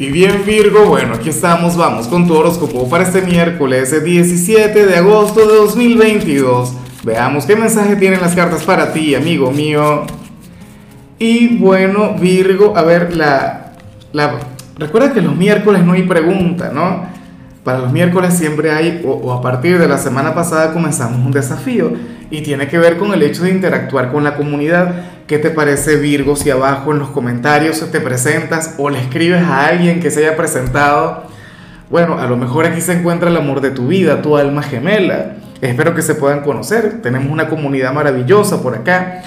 Y 0.00 0.12
bien 0.12 0.44
Virgo, 0.46 0.86
bueno, 0.86 1.14
aquí 1.14 1.28
estamos, 1.28 1.76
vamos 1.76 2.06
con 2.06 2.28
tu 2.28 2.36
horóscopo 2.36 2.88
para 2.88 3.02
este 3.02 3.20
miércoles 3.20 4.04
17 4.04 4.86
de 4.86 4.96
agosto 4.96 5.40
de 5.40 5.56
2022. 5.56 6.72
Veamos 7.02 7.46
qué 7.46 7.56
mensaje 7.56 7.96
tienen 7.96 8.20
las 8.20 8.32
cartas 8.36 8.62
para 8.62 8.92
ti, 8.92 9.16
amigo 9.16 9.50
mío. 9.50 10.04
Y 11.18 11.56
bueno, 11.56 12.14
Virgo, 12.14 12.76
a 12.76 12.82
ver, 12.82 13.16
la, 13.16 13.72
la 14.12 14.38
recuerda 14.76 15.12
que 15.12 15.20
los 15.20 15.34
miércoles 15.34 15.82
no 15.82 15.94
hay 15.94 16.04
pregunta, 16.04 16.70
¿no? 16.72 17.06
Para 17.64 17.80
los 17.80 17.92
miércoles 17.92 18.34
siempre 18.34 18.70
hay, 18.70 19.02
o 19.04 19.32
a 19.32 19.42
partir 19.42 19.80
de 19.80 19.88
la 19.88 19.98
semana 19.98 20.32
pasada 20.32 20.72
comenzamos 20.72 21.18
un 21.18 21.32
desafío 21.32 21.90
y 22.30 22.42
tiene 22.42 22.68
que 22.68 22.78
ver 22.78 22.98
con 22.98 23.12
el 23.12 23.22
hecho 23.22 23.44
de 23.44 23.50
interactuar 23.50 24.12
con 24.12 24.24
la 24.24 24.36
comunidad. 24.36 24.94
¿Qué 25.26 25.38
te 25.38 25.50
parece 25.50 25.96
Virgo 25.96 26.36
si 26.36 26.50
abajo 26.50 26.92
en 26.92 26.98
los 26.98 27.08
comentarios 27.10 27.90
te 27.90 28.00
presentas 28.00 28.74
o 28.78 28.90
le 28.90 28.98
escribes 28.98 29.42
a 29.42 29.66
alguien 29.66 30.00
que 30.00 30.10
se 30.10 30.20
haya 30.20 30.36
presentado? 30.36 31.24
Bueno, 31.90 32.18
a 32.18 32.26
lo 32.26 32.36
mejor 32.36 32.66
aquí 32.66 32.80
se 32.80 32.92
encuentra 32.92 33.30
el 33.30 33.36
amor 33.36 33.60
de 33.60 33.70
tu 33.70 33.88
vida, 33.88 34.20
tu 34.20 34.36
alma 34.36 34.62
gemela. 34.62 35.36
Espero 35.60 35.94
que 35.94 36.02
se 36.02 36.14
puedan 36.14 36.40
conocer. 36.40 37.00
Tenemos 37.02 37.30
una 37.32 37.48
comunidad 37.48 37.92
maravillosa 37.92 38.62
por 38.62 38.74
acá. 38.74 39.22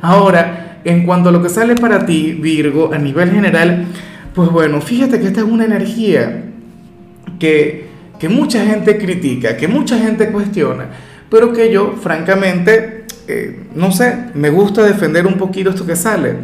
Ahora, 0.00 0.78
en 0.84 1.04
cuanto 1.04 1.30
a 1.30 1.32
lo 1.32 1.42
que 1.42 1.48
sale 1.48 1.74
para 1.74 2.06
ti, 2.06 2.32
Virgo, 2.40 2.92
a 2.92 2.98
nivel 2.98 3.32
general, 3.32 3.86
pues 4.32 4.48
bueno, 4.50 4.80
fíjate 4.80 5.20
que 5.20 5.26
esta 5.26 5.40
es 5.40 5.46
una 5.46 5.64
energía 5.64 6.44
que, 7.38 7.88
que 8.18 8.28
mucha 8.28 8.64
gente 8.64 8.96
critica, 8.96 9.56
que 9.56 9.66
mucha 9.66 9.98
gente 9.98 10.28
cuestiona 10.28 10.86
pero 11.30 11.52
que 11.52 11.72
yo, 11.72 11.94
francamente, 12.00 13.04
eh, 13.26 13.64
no 13.74 13.90
sé, 13.92 14.26
me 14.34 14.50
gusta 14.50 14.82
defender 14.82 15.26
un 15.26 15.38
poquito 15.38 15.70
esto 15.70 15.86
que 15.86 15.96
sale. 15.96 16.36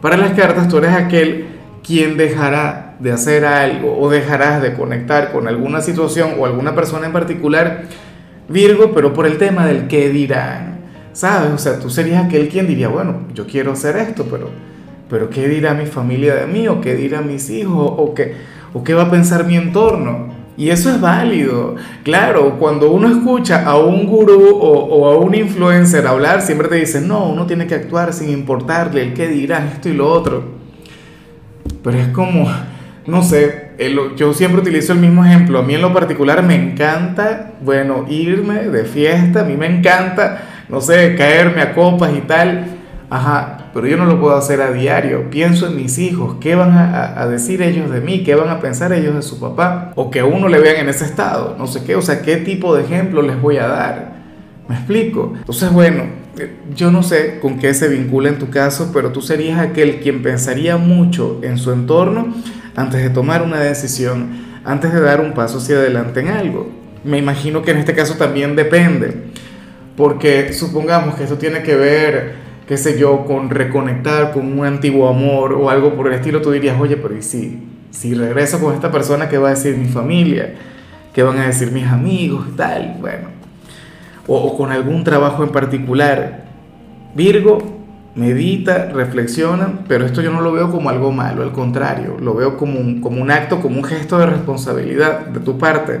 Para 0.00 0.16
las 0.16 0.32
cartas, 0.32 0.68
tú 0.68 0.78
eres 0.78 0.92
aquel 0.92 1.46
quien 1.84 2.16
dejará 2.16 2.96
de 2.98 3.12
hacer 3.12 3.44
algo 3.44 3.98
o 3.98 4.10
dejarás 4.10 4.62
de 4.62 4.74
conectar 4.74 5.32
con 5.32 5.48
alguna 5.48 5.80
situación 5.80 6.34
o 6.38 6.46
alguna 6.46 6.74
persona 6.74 7.06
en 7.06 7.12
particular, 7.12 7.84
Virgo, 8.48 8.92
pero 8.94 9.12
por 9.12 9.26
el 9.26 9.38
tema 9.38 9.66
del 9.66 9.88
qué 9.88 10.08
dirán. 10.08 10.76
¿Sabes? 11.12 11.50
O 11.50 11.58
sea, 11.58 11.78
tú 11.78 11.88
serías 11.88 12.26
aquel 12.26 12.48
quien 12.48 12.66
diría, 12.66 12.88
bueno, 12.88 13.22
yo 13.32 13.46
quiero 13.46 13.72
hacer 13.72 13.96
esto, 13.96 14.26
pero, 14.30 14.50
pero 15.08 15.30
¿qué 15.30 15.48
dirá 15.48 15.72
mi 15.72 15.86
familia 15.86 16.34
de 16.34 16.46
mí? 16.46 16.68
¿O 16.68 16.82
qué 16.82 16.94
dirán 16.94 17.26
mis 17.26 17.48
hijos? 17.48 17.90
¿O 17.96 18.12
qué, 18.14 18.34
o 18.74 18.84
qué 18.84 18.92
va 18.92 19.04
a 19.04 19.10
pensar 19.10 19.46
mi 19.46 19.56
entorno? 19.56 20.35
Y 20.56 20.70
eso 20.70 20.90
es 20.90 21.00
válido. 21.00 21.76
Claro, 22.02 22.56
cuando 22.58 22.90
uno 22.90 23.08
escucha 23.08 23.64
a 23.64 23.76
un 23.76 24.06
gurú 24.06 24.58
o, 24.58 25.06
a 25.10 25.18
un 25.18 25.34
influencer 25.34 26.06
hablar, 26.06 26.40
siempre 26.40 26.68
te 26.68 26.76
dicen, 26.76 27.06
no, 27.06 27.28
uno 27.28 27.46
tiene 27.46 27.66
que 27.66 27.74
actuar 27.74 28.12
sin 28.12 28.30
importarle 28.30 29.02
el 29.02 29.14
qué 29.14 29.28
dirán, 29.28 29.68
esto 29.68 29.88
y 29.88 29.92
lo 29.92 30.08
otro. 30.10 30.56
Pero 31.82 31.98
es 31.98 32.08
como, 32.08 32.50
no 33.06 33.22
sé, 33.22 33.72
yo 34.16 34.32
siempre 34.32 34.62
utilizo 34.62 34.94
el 34.94 35.00
mismo 35.00 35.24
ejemplo. 35.24 35.58
A 35.58 35.62
mí 35.62 35.74
en 35.74 35.82
lo 35.82 35.92
particular 35.92 36.42
me 36.42 36.54
encanta, 36.54 37.52
bueno, 37.60 38.06
irme 38.08 38.68
de 38.68 38.84
fiesta, 38.84 39.42
a 39.42 39.44
mí 39.44 39.56
me 39.56 39.66
encanta, 39.66 40.64
no 40.70 40.80
sé, 40.80 41.14
caerme 41.16 41.60
a 41.60 41.74
copas 41.74 42.12
y 42.16 42.22
tal. 42.22 42.64
Ajá, 43.10 43.65
pero 43.76 43.88
yo 43.88 43.98
no 43.98 44.06
lo 44.06 44.18
puedo 44.18 44.34
hacer 44.34 44.62
a 44.62 44.72
diario. 44.72 45.28
Pienso 45.28 45.66
en 45.66 45.76
mis 45.76 45.98
hijos, 45.98 46.38
qué 46.40 46.54
van 46.54 46.72
a, 46.72 47.26
decir 47.26 47.60
ellos 47.60 47.90
de 47.90 48.00
mí, 48.00 48.24
qué 48.24 48.34
van 48.34 48.48
a 48.48 48.58
pensar 48.58 48.90
ellos 48.94 49.14
de 49.14 49.20
su 49.20 49.38
papá, 49.38 49.92
o 49.96 50.10
que 50.10 50.20
a 50.20 50.24
uno 50.24 50.48
le 50.48 50.58
vean 50.58 50.76
en 50.76 50.88
ese 50.88 51.04
estado, 51.04 51.56
no 51.58 51.66
sé 51.66 51.84
qué, 51.84 51.94
o 51.94 52.00
sea, 52.00 52.22
qué 52.22 52.38
tipo 52.38 52.74
de 52.74 52.84
ejemplo 52.84 53.20
les 53.20 53.38
voy 53.38 53.58
a 53.58 53.68
dar. 53.68 54.16
¿Me 54.66 54.76
explico? 54.76 55.34
Entonces, 55.36 55.70
bueno, 55.74 56.04
eh, 56.38 56.56
yo 56.74 56.90
no 56.90 57.02
sé 57.02 57.38
con 57.38 57.58
qué 57.58 57.74
se 57.74 57.88
vincula 57.88 58.30
en 58.30 58.38
tu 58.38 58.48
caso, 58.48 58.92
pero 58.94 59.12
tú 59.12 59.20
serías 59.20 59.60
aquel 59.60 60.00
quien 60.00 60.22
pensaría 60.22 60.78
mucho 60.78 61.40
en 61.42 61.58
su 61.58 61.70
entorno 61.70 62.28
antes 62.76 63.02
de 63.02 63.10
tomar 63.10 63.42
una 63.42 63.60
decisión, 63.60 64.38
antes 64.64 64.90
de 64.94 65.02
dar 65.02 65.20
un 65.20 65.34
paso 65.34 65.58
hacia 65.58 65.76
adelante 65.76 66.20
en 66.20 66.28
algo. 66.28 66.66
Me 67.04 67.18
imagino 67.18 67.60
que 67.60 67.72
en 67.72 67.76
este 67.76 67.94
caso 67.94 68.14
también 68.14 68.56
depende, 68.56 69.24
porque 69.98 70.54
supongamos 70.54 71.16
que 71.16 71.24
esto 71.24 71.36
tiene 71.36 71.62
que 71.62 71.76
ver 71.76 72.45
qué 72.66 72.76
sé 72.76 72.98
yo, 72.98 73.24
con 73.24 73.50
reconectar 73.50 74.32
con 74.32 74.58
un 74.58 74.66
antiguo 74.66 75.08
amor 75.08 75.52
o 75.52 75.70
algo 75.70 75.94
por 75.94 76.08
el 76.08 76.14
estilo, 76.14 76.42
tú 76.42 76.50
dirías, 76.50 76.78
oye, 76.80 76.96
pero 76.96 77.16
¿y 77.16 77.22
si, 77.22 77.62
si 77.90 78.14
regreso 78.14 78.60
con 78.60 78.74
esta 78.74 78.90
persona, 78.90 79.28
qué 79.28 79.38
va 79.38 79.48
a 79.48 79.54
decir 79.54 79.76
mi 79.76 79.88
familia? 79.88 80.54
¿Qué 81.12 81.22
van 81.22 81.38
a 81.38 81.46
decir 81.46 81.72
mis 81.72 81.86
amigos? 81.86 82.44
Tal, 82.56 82.96
bueno. 83.00 83.28
O, 84.26 84.36
o 84.36 84.56
con 84.56 84.72
algún 84.72 85.04
trabajo 85.04 85.44
en 85.44 85.50
particular. 85.50 86.44
Virgo, 87.14 87.58
medita, 88.14 88.90
reflexiona, 88.92 89.80
pero 89.86 90.04
esto 90.04 90.20
yo 90.20 90.32
no 90.32 90.40
lo 90.40 90.52
veo 90.52 90.70
como 90.70 90.90
algo 90.90 91.12
malo, 91.12 91.42
al 91.42 91.52
contrario, 91.52 92.16
lo 92.20 92.34
veo 92.34 92.56
como 92.56 92.80
un, 92.80 93.00
como 93.00 93.22
un 93.22 93.30
acto, 93.30 93.60
como 93.60 93.76
un 93.76 93.84
gesto 93.84 94.18
de 94.18 94.26
responsabilidad 94.26 95.26
de 95.26 95.40
tu 95.40 95.56
parte 95.58 96.00